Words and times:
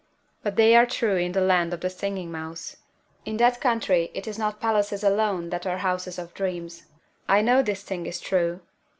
But 0.41 0.55
they 0.55 0.73
are 0.75 0.87
true 0.87 1.15
in 1.15 1.33
the 1.33 1.41
land 1.41 1.75
of 1.75 1.81
the 1.81 1.89
Singing 1.91 2.31
Mouse. 2.31 2.77
In 3.23 3.37
that 3.37 3.61
country 3.61 4.09
it 4.15 4.25
is 4.27 4.39
not 4.39 4.59
palaces 4.59 5.03
alone 5.03 5.51
that 5.51 5.67
are 5.67 5.77
Houses 5.77 6.17
of 6.17 6.33
Dreams. 6.33 6.85
I 7.29 7.41
know 7.41 7.61
this 7.61 7.83
thing 7.83 8.07
is 8.07 8.19
true. 8.19 8.61